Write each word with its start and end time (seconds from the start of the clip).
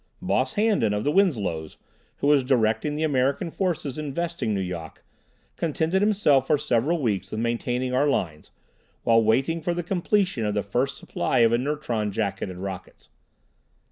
Boss 0.19 0.55
Handan, 0.55 0.95
of 0.97 1.03
the 1.03 1.11
Winslows, 1.11 1.77
who 2.21 2.25
was 2.25 2.43
directing 2.43 2.95
the 2.95 3.03
American 3.03 3.51
forces 3.51 3.99
investing 3.99 4.51
Nu 4.51 4.59
Yok, 4.59 5.03
contented 5.57 6.01
himself 6.01 6.47
for 6.47 6.57
several 6.57 6.99
weeks 6.99 7.29
with 7.29 7.39
maintaining 7.39 7.93
our 7.93 8.07
lines, 8.07 8.49
while 9.03 9.21
waiting 9.21 9.61
for 9.61 9.75
the 9.75 9.83
completion 9.83 10.43
of 10.43 10.55
the 10.55 10.63
first 10.63 10.97
supply 10.97 11.41
of 11.41 11.51
inertron 11.53 12.09
jacketed 12.11 12.57
rockets. 12.57 13.09